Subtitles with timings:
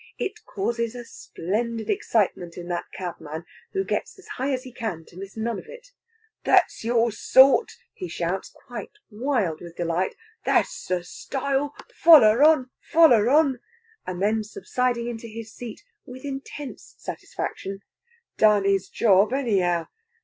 [0.17, 5.05] It causes a splendid excitement in that cabman, who gets as high as he can,
[5.05, 5.91] to miss none of it.
[6.43, 10.15] "That's your sort!" he shouts, quite wild with delight.
[10.43, 11.75] "That's the style!
[11.93, 12.71] Foller on!
[12.81, 13.59] Foller on!"
[14.07, 17.81] And then, subsiding into his seat with intense satisfaction,
[18.37, 19.85] "Done his job, anyhow!